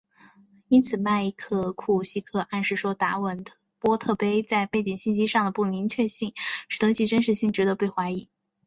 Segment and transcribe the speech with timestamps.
[0.67, 3.43] 因此麦克库西克暗示说达文
[3.77, 6.33] 波特碑在背景信息上的不明确性
[6.67, 8.27] 使得其真实性值得被怀疑。